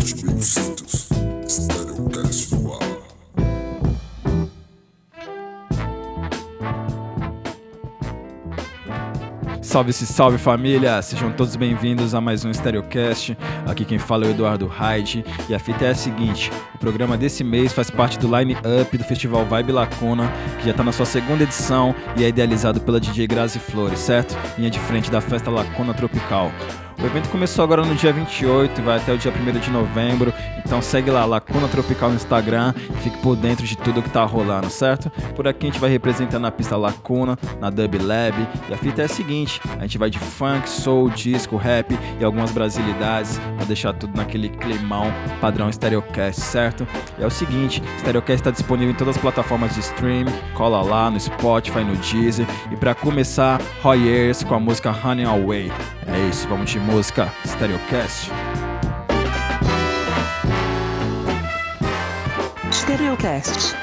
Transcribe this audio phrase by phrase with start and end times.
[0.00, 1.08] 7600
[1.46, 2.80] Stereocast no ar.
[9.60, 13.36] Salve se salve família, sejam todos bem-vindos a mais um Stereocast.
[13.68, 17.16] Aqui quem fala é o Eduardo Hyde e a fita é a seguinte: o programa
[17.18, 21.06] desse mês faz parte do line-up do Festival Vibe Lacuna, que já está na sua
[21.06, 24.36] segunda edição e é idealizado pela DJ Grazi Flores, certo?
[24.56, 26.50] Linha de frente da festa Lacuna Tropical.
[27.02, 30.34] O evento começou agora no dia 28 e vai até o dia 1 de novembro.
[30.58, 34.22] Então segue lá, Lacuna Tropical no Instagram e fique por dentro de tudo que tá
[34.22, 35.10] rolando, certo?
[35.34, 38.46] Por aqui a gente vai representando a pista Lacuna, na Dub Lab.
[38.68, 42.22] E a fita é a seguinte: a gente vai de funk, soul, disco, rap e
[42.22, 46.86] algumas brasilidades pra deixar tudo naquele climão padrão Stereocast, certo?
[47.18, 50.26] E é o seguinte: Stereocast está disponível em todas as plataformas de stream.
[50.54, 52.46] Cola lá no Spotify, no Deezer.
[52.70, 55.72] E para começar, Roy Ayers com a música Honey Away.
[56.06, 57.30] É isso, vamos de Stereocast.
[57.44, 58.30] Stereocast.
[62.72, 63.79] Stereocast.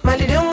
[0.00, 0.51] Maar die jongen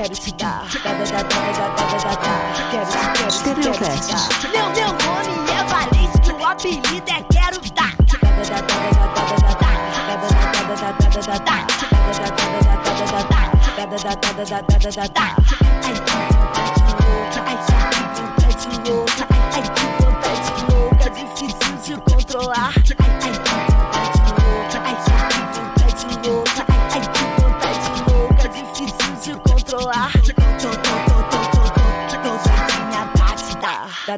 [0.00, 0.64] quero te dar.
[3.28, 4.28] Estereopeças.
[4.50, 7.60] Meu, meu nome é Valente, o apelido é Quero
[15.08, 15.36] Dar.
[15.84, 16.29] Ai,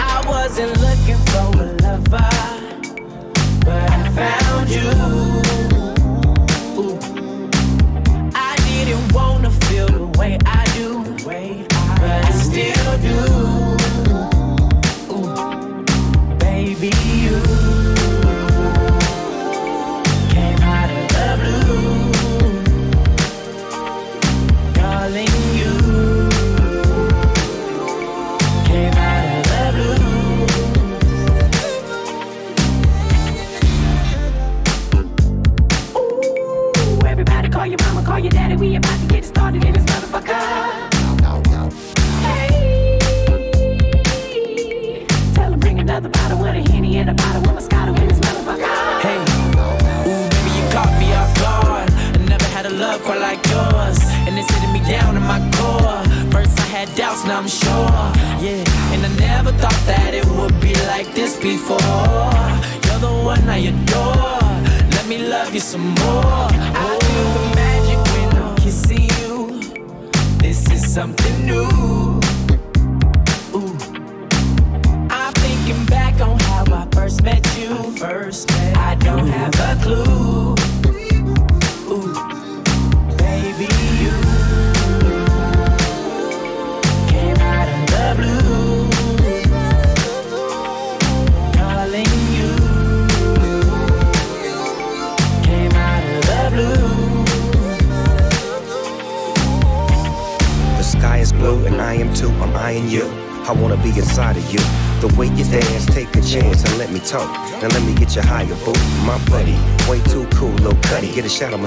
[0.00, 2.30] I wasn't looking for a lover,
[3.60, 5.77] but I found you.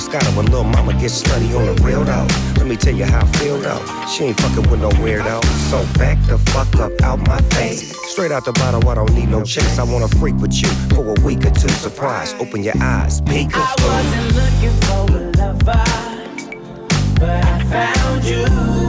[0.01, 2.27] Moscato when little mama gets slutty on the real though.
[2.57, 3.85] Let me tell you how I feel though.
[4.07, 5.43] She ain't fucking with no weirdo.
[5.69, 7.95] So back the fuck up out my face.
[8.09, 9.77] Straight out the bottle, I don't need no chase.
[9.77, 11.69] I wanna freak with you for a week or two.
[11.69, 13.49] Surprise, open your eyes, peek.
[13.53, 15.83] I wasn't looking for a lover,
[17.19, 18.80] but I found you.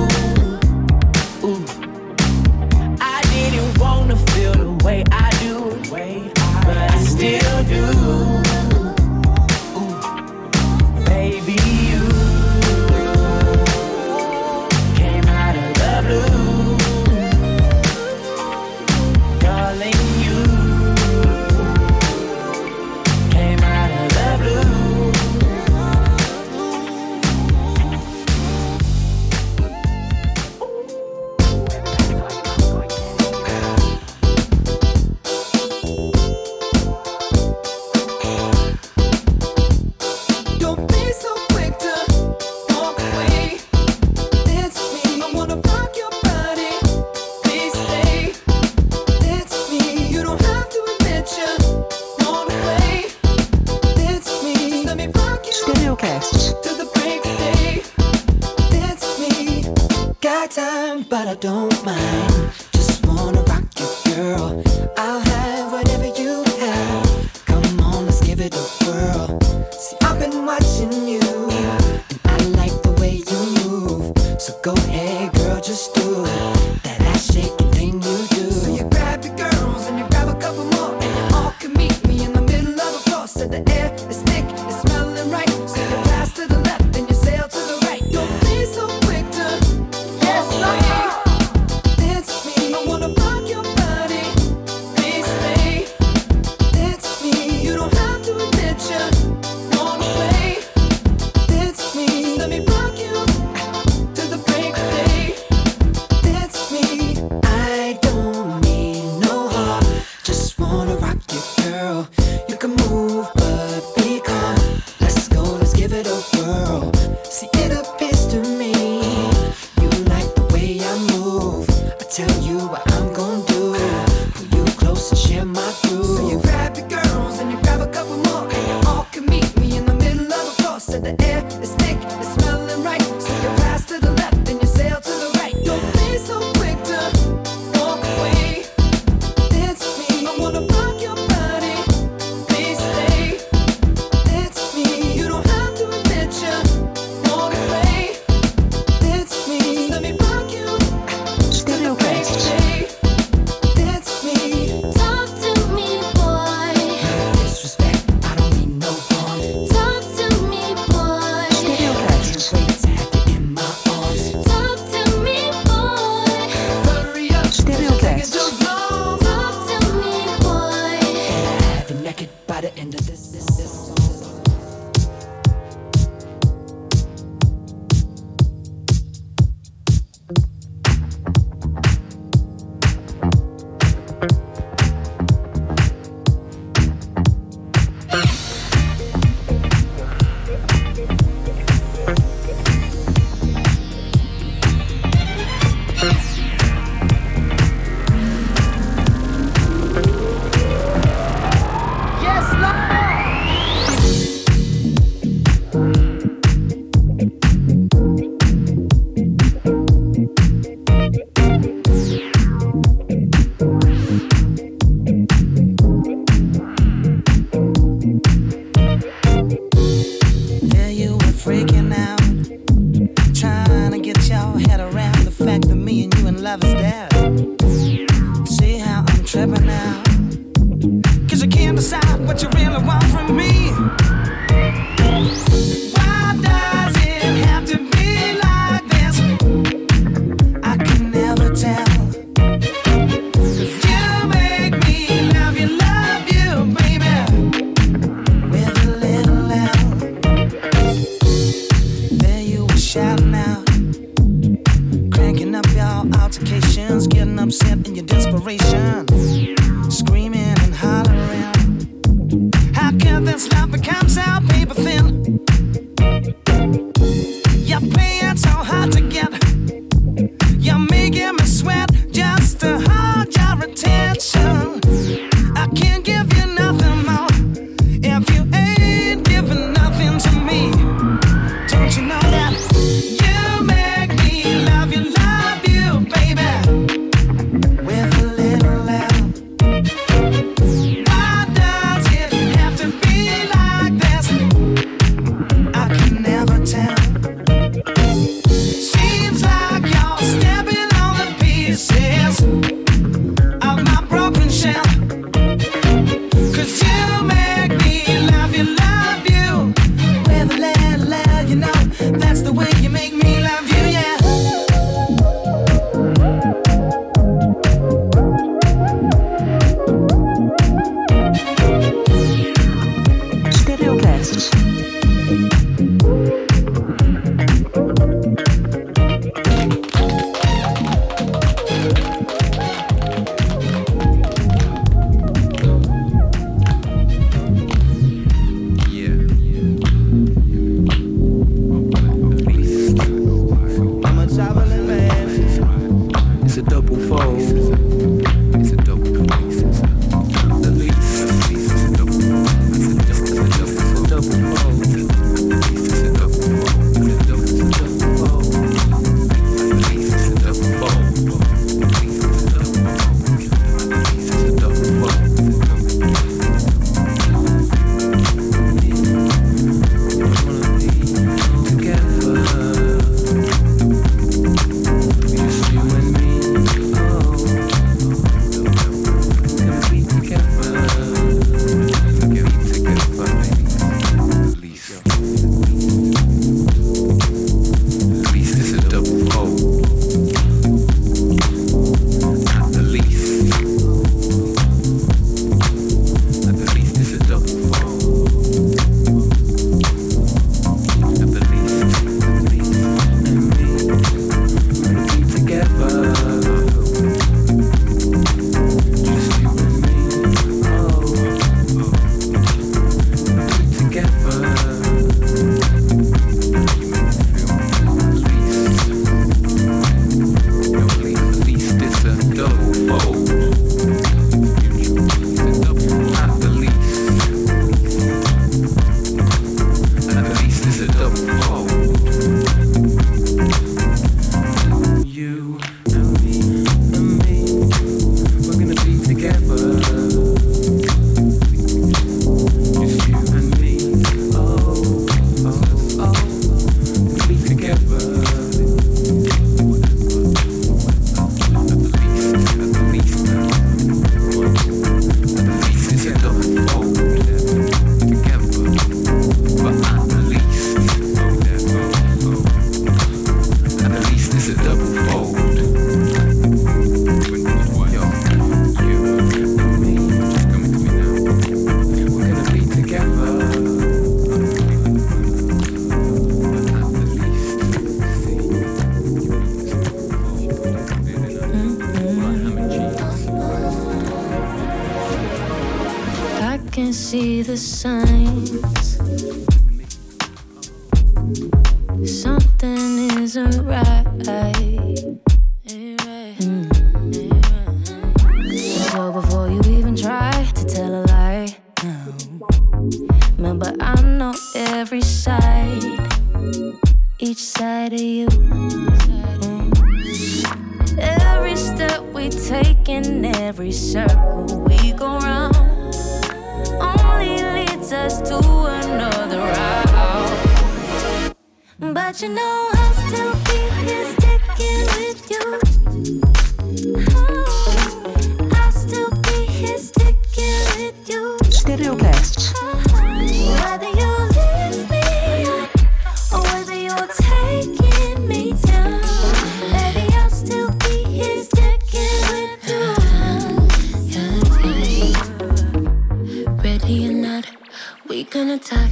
[324.33, 324.72] Peace.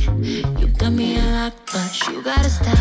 [0.07, 2.79] You got me a lot, but you gotta stop.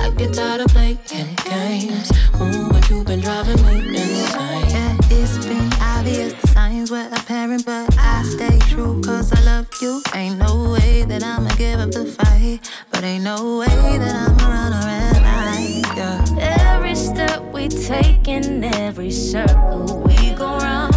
[0.00, 0.98] I get tired of playing
[1.44, 2.10] games.
[2.40, 4.70] Ooh, but you've been driving me insane.
[4.70, 9.68] Yeah, it's been obvious, the signs were apparent, but I stay true cause I love
[9.82, 10.02] you.
[10.14, 14.48] Ain't no way that I'ma give up the fight, but ain't no way that I'ma
[14.48, 15.82] run or red light.
[15.96, 16.74] Yeah.
[16.74, 20.94] Every step we take in every circle we go round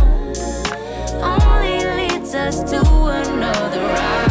[1.21, 4.30] only leads us to another route.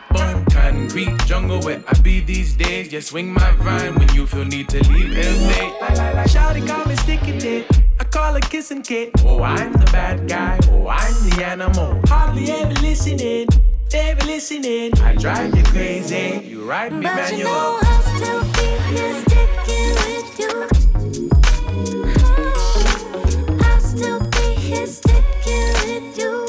[0.91, 2.91] Concrete jungle where I be these days.
[2.91, 6.25] Yeah, swing my vine when you feel need to leave LA.
[6.25, 7.65] Shawty call me sticky dick.
[7.97, 9.11] I call her kissing kid.
[9.23, 10.59] Oh, I'm the bad guy.
[10.69, 12.01] Oh, I'm the animal.
[12.07, 13.47] Hardly ever listening.
[13.93, 14.91] Never listening.
[14.99, 16.41] I drive you crazy.
[16.45, 18.51] You ride me But you know I'll still hmm.
[18.51, 20.67] be here sticking with you.
[23.63, 26.40] I'll still be here sticking with you.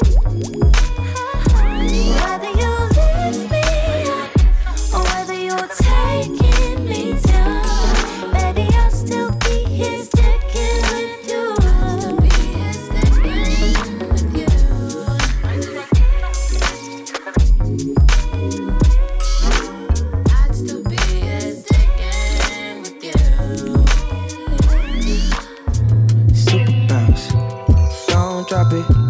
[28.81, 29.02] happy.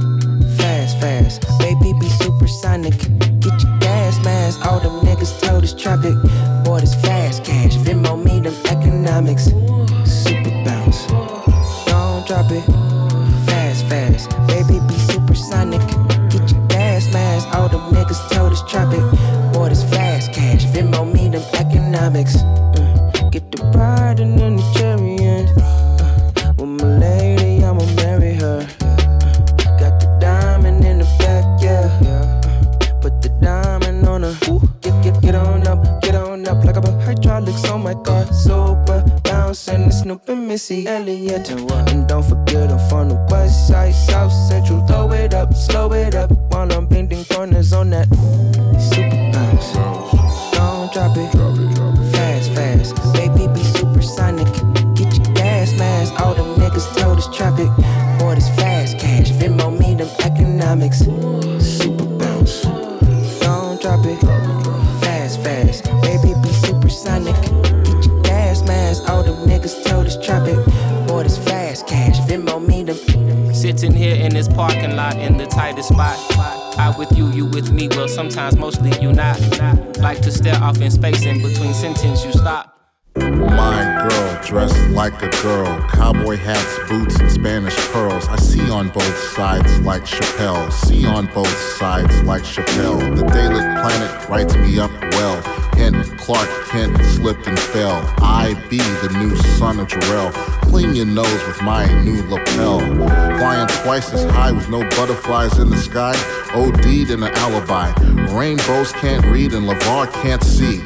[100.74, 102.80] Clean your nose with my new lapel.
[102.80, 106.16] Flying twice as high with no butterflies in the sky.
[106.56, 107.94] OD'd in an alibi.
[108.36, 110.82] Rainbows can't read and LeVar can't see.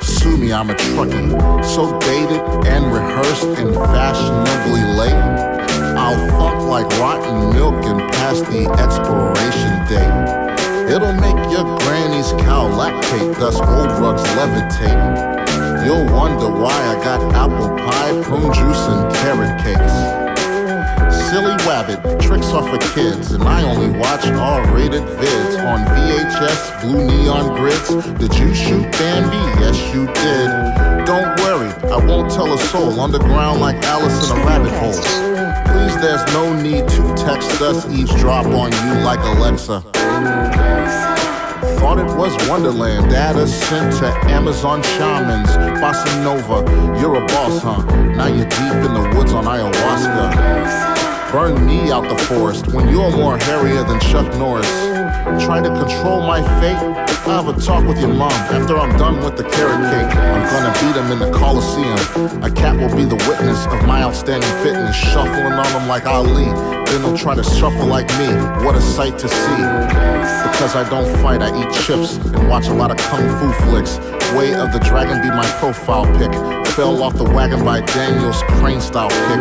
[0.00, 1.64] Sue me, I'm a truckie.
[1.64, 5.66] So dated and rehearsed and fashionably late.
[5.98, 10.94] I'll fuck like rotten milk and past the expiration date.
[10.94, 15.35] It'll make your granny's cow lactate, thus old rugs levitate.
[15.84, 20.26] You'll wonder why I got apple pie, prune juice, and carrot cakes.
[21.28, 27.04] Silly Wabbit, tricks are for kids, and I only watch R-rated vids on VHS, blue
[27.04, 27.88] neon grids.
[28.18, 29.36] Did you shoot Bambi?
[29.60, 30.48] Yes, you did.
[31.04, 33.00] Don't worry, I won't tell a soul.
[33.00, 34.92] Underground like Alice in a rabbit hole.
[35.72, 39.82] Please, there's no need to text us, eavesdrop on you like Alexa.
[41.78, 43.10] Thought it was Wonderland.
[43.10, 45.50] Data sent to Amazon shamans.
[45.80, 46.64] Bossa Nova,
[47.00, 47.82] you're a boss, huh?
[48.16, 51.32] Now you're deep in the woods on ayahuasca.
[51.32, 54.70] Burn me out the forest when you're more hairier than Chuck Norris.
[55.44, 57.05] Try to control my fate.
[57.26, 60.16] Have a talk with your mom after I'm done with the carrot cake.
[60.16, 62.42] I'm gonna beat him in the Coliseum.
[62.44, 66.44] A cat will be the witness of my outstanding fitness, shuffling on him like Ali.
[66.86, 68.28] Then they'll try to shuffle like me.
[68.64, 69.62] What a sight to see.
[70.46, 73.98] Because I don't fight, I eat chips and watch a lot of kung fu flicks.
[74.38, 76.32] Way of the Dragon be my profile pic.
[76.74, 79.40] Fell off the wagon by Daniel's crane style kick.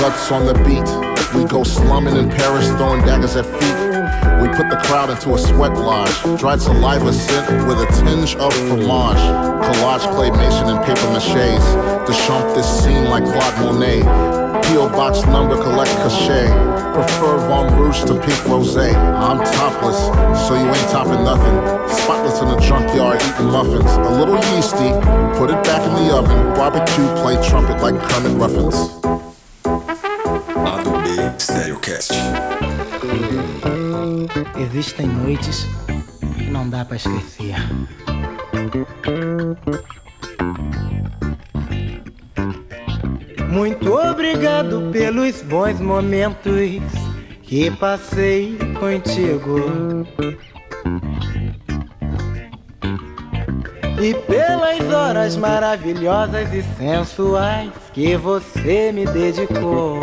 [0.00, 0.88] Guts on the beat.
[1.36, 3.77] We go slumming in Paris, throwing daggers at feet.
[4.40, 6.14] We put the crowd into a sweat lodge.
[6.38, 9.22] Dried saliva scent with a tinge of fromage.
[9.66, 11.98] Collage claymation and paper maches.
[12.28, 14.02] Shump this scene like Claude Monet.
[14.62, 14.88] P.O.
[14.90, 16.48] box number collect cachet.
[16.92, 18.76] Prefer Von Rouge to pink rose.
[18.76, 19.98] I'm topless,
[20.46, 21.56] so you ain't topping nothing.
[21.88, 23.90] Spotless in the junkyard eating muffins.
[23.92, 24.90] A little yeasty,
[25.38, 26.54] put it back in the oven.
[26.54, 29.27] Barbecue, play trumpet like Kermit Ruffins.
[31.38, 32.12] Stereocast.
[34.60, 35.66] Existem noites
[36.36, 37.54] que não dá pra esquecer.
[43.48, 46.82] Muito obrigado pelos bons momentos
[47.42, 50.06] que passei contigo.
[54.00, 60.00] E pelas horas maravilhosas e sensuais que você me dedicou.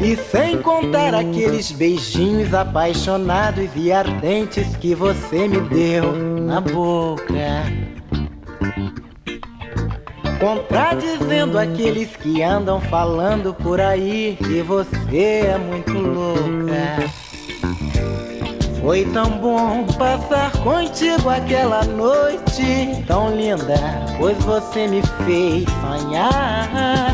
[0.00, 7.64] E sem contar aqueles beijinhos apaixonados e ardentes que você me deu na boca.
[10.38, 17.18] Contradizendo aqueles que andam falando por aí que você é muito louca.
[18.80, 23.76] Foi tão bom passar contigo aquela noite tão linda,
[24.16, 27.12] pois você me fez sonhar.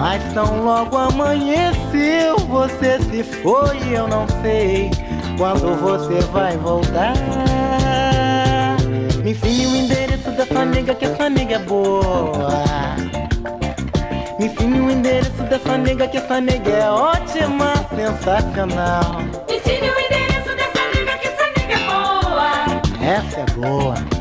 [0.00, 4.90] Mas tão logo amanheceu, você se foi eu não sei
[5.36, 7.12] quando você vai voltar.
[9.22, 12.64] Me ensine o endereço dessa nega que essa nega é boa.
[14.38, 19.20] Me ensine o endereço dessa nega que essa nega é ótima, sensacional.
[19.50, 22.48] Me ensine o endereço dessa nega que essa nega é boa.
[23.04, 24.19] Essa é boa.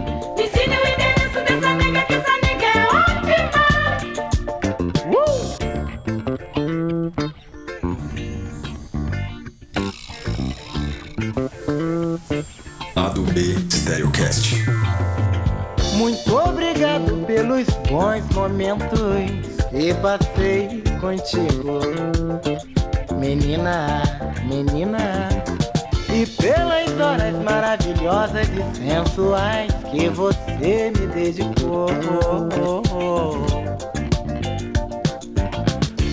[15.95, 21.80] Muito obrigado pelos bons momentos que passei contigo,
[23.19, 24.03] menina,
[24.45, 25.30] menina.
[26.13, 31.88] E pelas horas maravilhosas e sensuais que você me dedicou.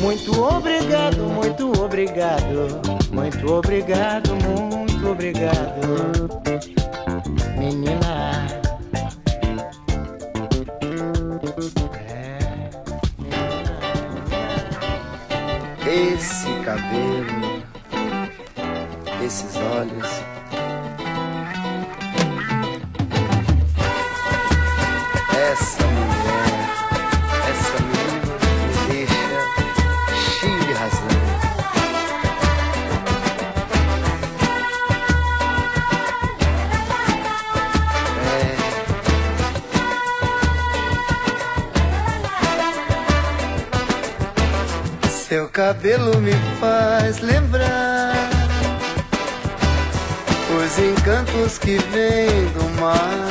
[0.01, 2.81] Muito obrigado, muito obrigado,
[3.13, 6.76] muito obrigado, muito obrigado,
[16.67, 17.63] cabelo,
[19.25, 20.36] esses olhos.
[45.57, 48.29] Cabelo me faz lembrar
[50.55, 53.27] os encantos que vêm do mar.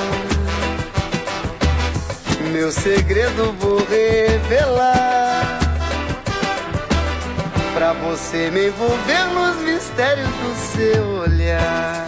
[2.52, 5.60] Meu segredo vou revelar
[7.76, 12.08] Pra você me envolver nos mistérios do seu olhar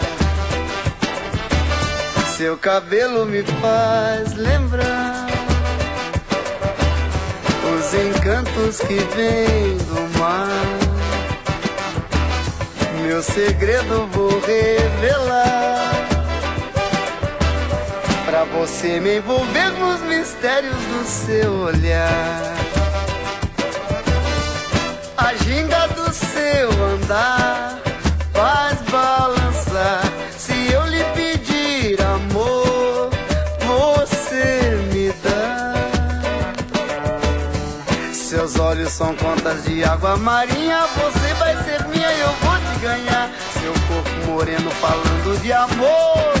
[2.36, 5.26] Seu cabelo me faz lembrar
[7.76, 9.97] Os encantos que vêm do
[13.02, 15.92] meu segredo vou revelar.
[18.26, 22.54] Pra você me envolver nos mistérios do seu olhar.
[25.16, 27.57] A ginga do seu andar
[38.28, 40.86] seus olhos são contas de água marinha.
[40.96, 43.30] Você vai ser minha, e eu vou te ganhar.
[43.54, 46.34] Seu corpo moreno falando de amor.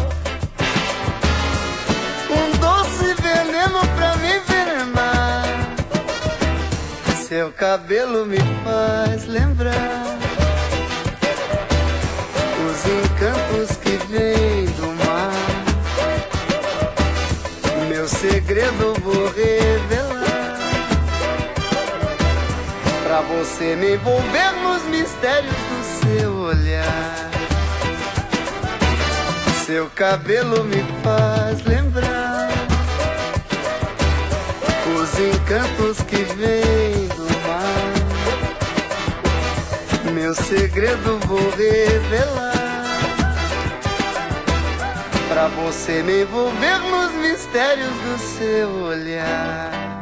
[2.30, 5.44] Um doce veneno pra me envenenar.
[7.26, 10.18] Seu cabelo me faz lembrar
[12.68, 15.32] os encantos que vêm do mar.
[17.88, 19.30] Meu segredo vou
[23.18, 27.30] pra você me envolver nos mistérios do seu olhar.
[29.66, 32.48] Seu cabelo me faz lembrar
[34.94, 37.92] os encantos que vem do mar.
[40.12, 42.52] Meu segredo vou revelar
[45.28, 49.97] pra você me envolver nos mistérios do seu olhar.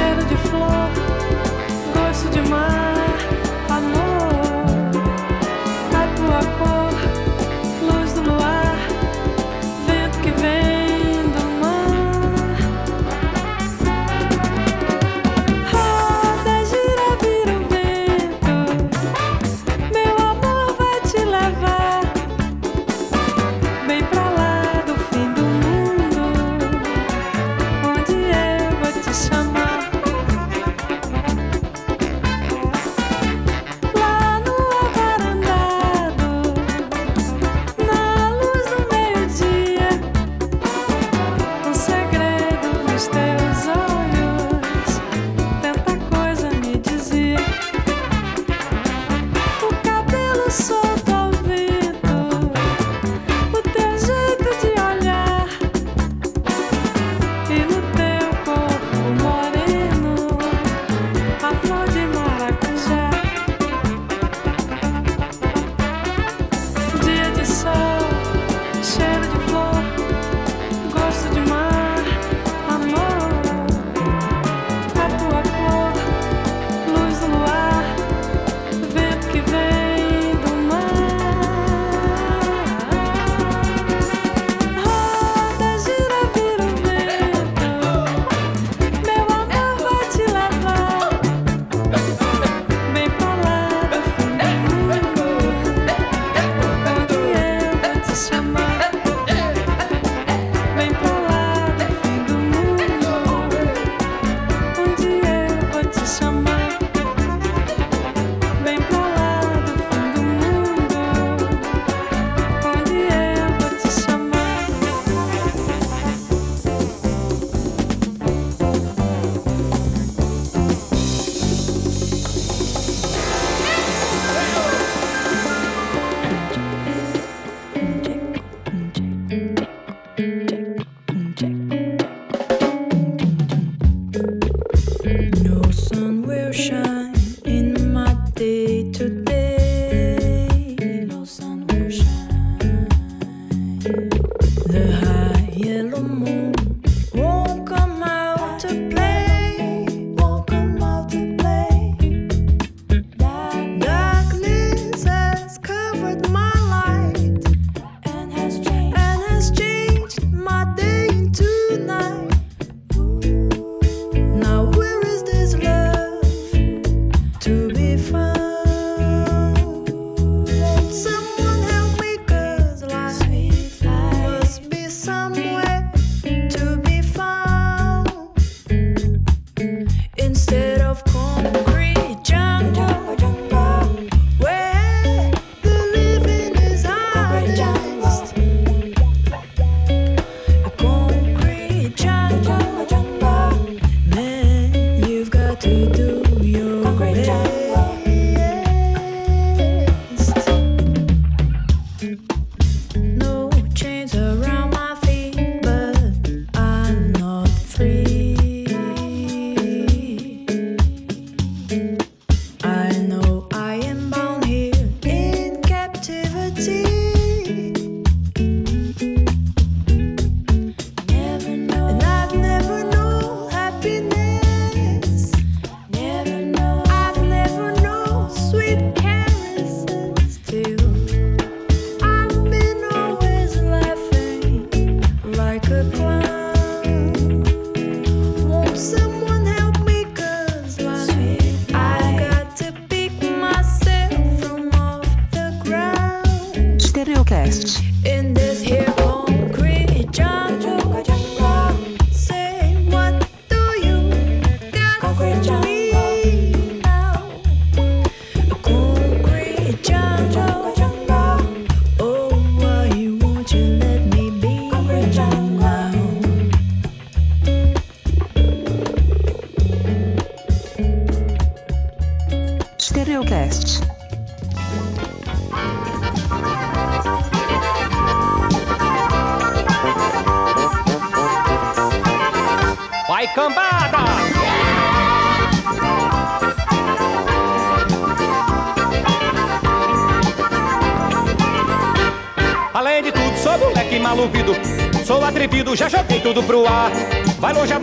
[0.00, 0.88] cheiro de flor,
[1.94, 2.79] gosto de mar.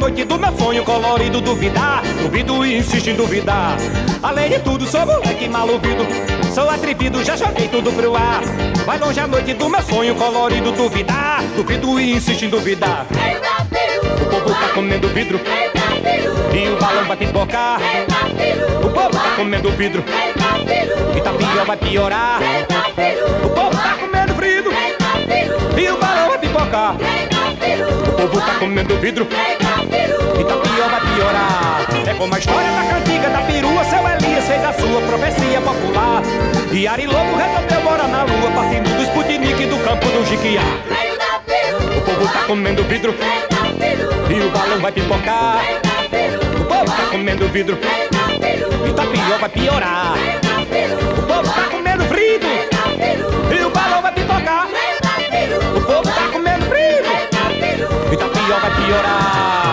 [0.07, 2.01] Noite do meu sonho colorido, duvidar.
[2.21, 3.75] Duvido e insisto em duvidar.
[4.23, 6.07] Além de tudo, sou moleque maluvido.
[6.53, 8.41] Sou atrevido, já joguei tudo pro ar.
[8.85, 11.43] Vai longe a noite do meu sonho colorido, duvidar.
[11.57, 13.05] Duvido e insisto em duvidar.
[14.21, 15.41] O povo tá comendo vidro.
[16.53, 17.81] E o balão vai pipocar.
[18.81, 20.03] O povo tá comendo vidro.
[21.17, 22.39] E tá pior, vai piorar.
[23.43, 24.71] O povo tá comendo vidro.
[25.77, 26.95] E o balão vai pipocar.
[26.95, 29.27] O povo tá comendo vidro.
[30.39, 31.87] E tá pior, vai piorar.
[32.07, 33.83] É como a história da cantiga da perua.
[33.85, 36.21] Seu Elias fez a sua profecia popular.
[36.71, 38.51] E Ari Lobo resolveu morar na lua.
[38.51, 40.61] Partindo do Sputnik do campo do Jiquiá.
[41.97, 43.13] O povo tá comendo vidro.
[44.29, 45.61] E o balão vai pipocar.
[46.59, 47.77] O povo tá comendo vidro.
[48.87, 50.13] E tá pior, vai piorar.
[51.17, 52.49] O povo tá comendo vidro.
[53.51, 54.67] E o balão vai pipocar.
[55.75, 57.11] O povo tá comendo vidro.
[58.11, 59.66] E tá pior, vai piorar.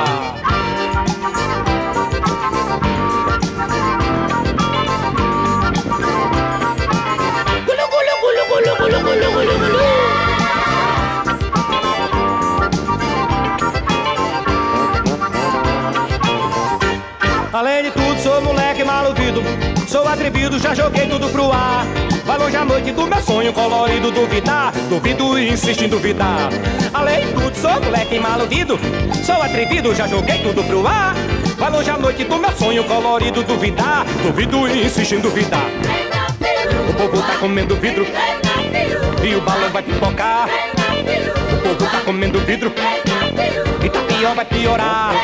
[18.85, 19.43] Moleque maluquido.
[19.89, 21.87] Sou atrevido, já joguei tudo pro ar.
[22.24, 24.72] Vai longe a noite do meu sonho colorido, duvidar.
[24.89, 26.49] Duvido e insisto em duvidar.
[26.93, 28.78] Além de tudo, sou moleque maluquido.
[29.24, 31.14] Sou atrevido, já joguei tudo pro ar.
[31.57, 34.05] Vai longe a noite do meu sonho colorido, duvidar.
[34.22, 35.66] Duvido e insisto em duvidar.
[36.89, 38.07] O povo tá comendo vidro.
[39.22, 40.49] E o balão vai pipocar.
[41.53, 42.72] O povo tá comendo vidro.
[43.82, 45.14] E tá pior, vai piorar.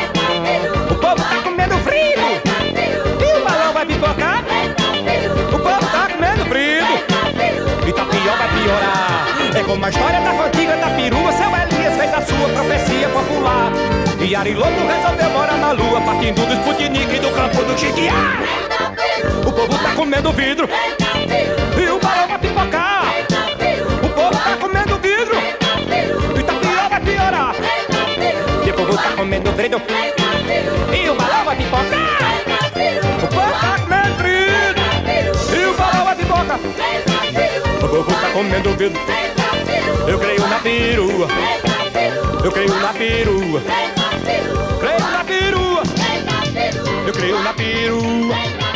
[0.90, 2.49] O povo tá comendo frio.
[4.00, 6.86] E o povo tá comendo frio.
[7.86, 9.26] E tá pior, vai piorar.
[9.54, 11.32] É como a história da cantiga da perua.
[11.32, 13.70] Seu Elias fez a sua profecia popular.
[14.18, 16.00] E Ariloto resolveu morar na lua.
[16.00, 18.38] Partindo do Sputnik do campo do Chiquiá.
[19.46, 20.66] O povo tá comendo vidro.
[21.78, 23.04] E o balão vai pipocar.
[24.02, 25.36] O povo tá comendo vidro.
[26.38, 27.54] E tá pior, vai piorar.
[28.66, 29.82] E o povo tá comendo vidro.
[30.90, 31.89] E o balão vai pipocar.
[37.90, 39.00] Povo tá comendo vidro.
[40.06, 41.28] Eu creio na perua.
[42.44, 43.60] Eu creio na perua.
[44.80, 45.82] Creio na perua.
[47.06, 48.69] Eu creio na perua.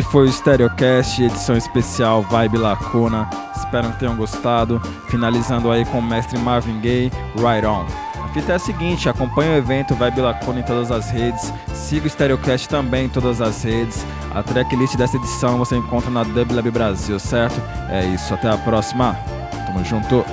[0.00, 3.28] Esse foi o Stereocast, edição especial Vibe Lacuna.
[3.54, 4.80] Espero que tenham gostado.
[5.10, 7.84] Finalizando aí com o mestre Marvin Gaye, Right On.
[8.24, 11.52] A fita é a seguinte: acompanhe o evento Vibe Lacuna em todas as redes.
[11.74, 14.02] Siga o Stereocast também em todas as redes.
[14.34, 17.60] A tracklist dessa edição você encontra na Dublab Brasil, certo?
[17.90, 19.14] É isso, até a próxima.
[19.66, 20.24] Tamo junto.